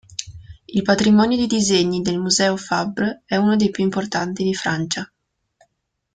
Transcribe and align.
Il 0.67 0.81
patrimonio 0.83 1.37
di 1.37 1.45
disegni 1.45 2.01
del 2.01 2.17
Museo 2.17 2.57
Fabre 2.57 3.21
è 3.23 3.35
uno 3.35 3.55
dei 3.55 3.69
più 3.69 3.83
importanti 3.83 4.43
di 4.43 4.55
Francia. 4.55 5.07